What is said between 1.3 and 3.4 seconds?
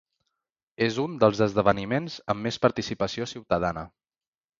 esdeveniments amb més participació